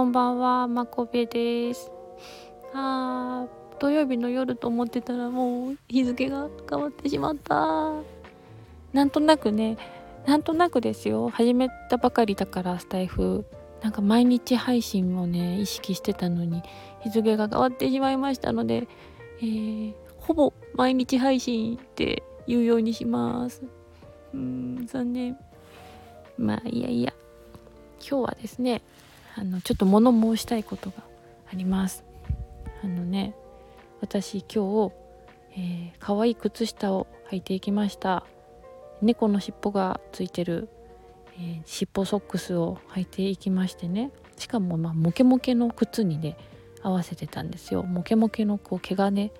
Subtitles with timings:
[0.00, 1.92] こんばんは、まこべです。
[2.72, 7.92] あー、土曜日の夜と思ってたらもう日付が変わってしまった。
[8.94, 9.76] なんとなくね、
[10.24, 11.28] なんとなくですよ。
[11.28, 13.44] 始めたばかりだからスタイフ。
[13.82, 16.62] なんか毎日配信もね、意識してたのに
[17.00, 18.88] 日付が変わってしまいましたので、
[19.42, 23.62] えー、ほぼ毎日配信って言うようにします。
[24.32, 25.36] うん、残念。
[26.38, 27.12] まあいやいや。
[28.00, 28.80] 今日はですね
[29.36, 30.96] あのちょっと物申したいことが
[31.52, 32.04] あります。
[32.82, 33.34] あのね
[34.00, 34.92] 私今日、
[35.52, 38.24] えー、可愛い靴下を履いていきました。
[39.02, 40.68] 猫の尻尾がついてる、
[41.36, 44.10] えー、尻尾ソックスを履いていきましてね。
[44.36, 46.36] しかもまあモケモケの靴にね
[46.82, 47.82] 合わせてたんですよ。
[47.82, 49.32] モケモケのこう毛がね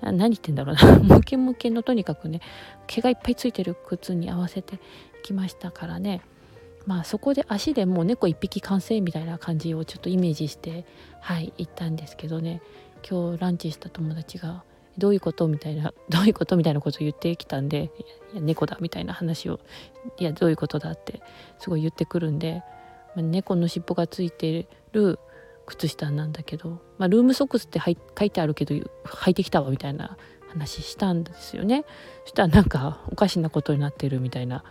[0.00, 0.98] 何言ってんだろうな。
[1.02, 2.40] モケモケのとにかくね
[2.86, 4.78] 毛がいっぱいついてる靴に合わせて
[5.22, 6.20] きましたからね。
[6.86, 10.84] まあそこで足でもう猫1匹完成みたいな感じをちょっとイメージして
[11.20, 12.60] はい行ったんですけどね
[13.08, 14.64] 今日ランチした友達が
[14.98, 17.90] 「どういうこと?」みたいな「どういうこと?」みたいなことを言ってきたんで
[18.34, 19.60] 「いや猫だ」みたいな話を
[20.18, 21.20] 「いやどういうことだ?」って
[21.58, 22.62] すごい言ってくるんで、
[23.14, 25.18] まあ、猫の尻尾がついてる
[25.66, 27.90] 靴下なんだけど、まあ、ルームソックスって書
[28.24, 30.18] いてあるけど履いてきたわみたいな
[30.50, 31.84] 話したんですよね
[32.24, 34.62] そしたらなんかおかしなことになってるみたいな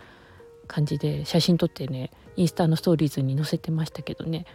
[0.66, 4.46] 感じで写真撮ってねインスタのストーリーズに載せてましたけどね、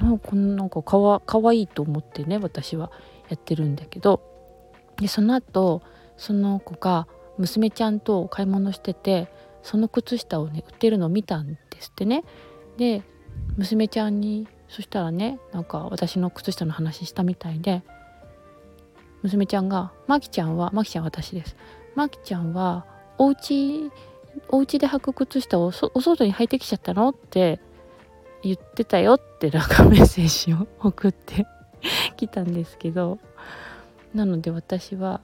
[0.00, 2.90] うん、なんかなんかかわかわいいと思ってね私は
[3.28, 4.36] やってるんだけど。
[5.00, 5.82] でその後
[6.16, 7.06] その子が
[7.38, 9.28] 娘ちゃんと買い物してて
[9.62, 12.24] その靴下をね売ってるのを見たんですってね。
[12.78, 13.02] で
[13.56, 17.82] 娘ちゃんにそしたらねなんか私の靴下の話したみたいで
[19.22, 21.56] 娘ちゃんが「まきちゃんはまきちゃん私です」
[21.94, 22.86] 「まきちゃんは
[23.18, 23.90] お家
[24.48, 27.10] お家で履く靴下をお外に履いてきちゃったの？
[27.10, 27.60] って
[28.42, 31.46] 言ってたよってなんか メッセージを送って
[32.16, 33.18] きたんですけど
[34.14, 35.20] なので私は、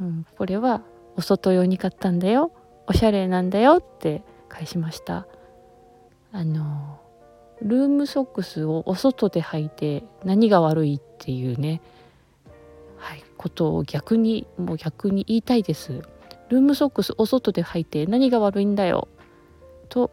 [0.00, 0.82] うん、これは
[1.16, 2.52] お外用に買ったんだよ。
[2.86, 5.26] おしゃれなんだよって返しました。
[6.32, 6.98] あの
[7.60, 11.80] ルームソックスをお外で履いて何が悪いっていうね。
[12.96, 16.02] はいことを逆にもう逆に言いたいです。
[16.52, 19.08] ルームソックスお外で履いて何が悪いんだよ
[19.88, 20.10] と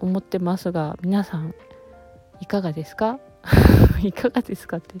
[0.00, 1.52] 思ってますが皆さん
[2.40, 3.18] いかがですか？
[4.02, 4.94] いかがですかって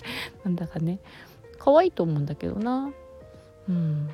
[0.44, 0.98] なんだかね。
[1.58, 2.90] 可愛いと思うんだけどな。
[3.68, 4.10] うん。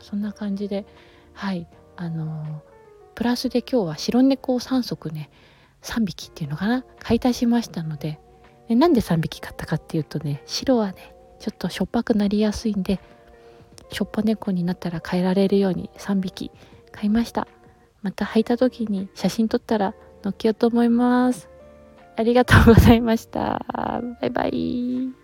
[0.00, 0.84] そんな感じで
[1.32, 1.66] はい。
[1.96, 2.62] あの
[3.14, 5.30] プラスで今日は白猫を3足ね
[5.82, 6.84] 3匹っていうのかな？
[7.00, 8.20] 買い足しましたので。
[8.68, 13.00] でなんで3匹買ったかっていうとね白はねちょっとしょっぱくなりやすいんで
[13.90, 16.50] しょっぱ猫になったら変えられるように3匹
[16.92, 17.48] 買いました。
[18.02, 21.48] また履いた時に写真撮ったら載っけようと思います。
[22.16, 23.64] ありがとうございました。
[24.20, 25.17] バイバイ。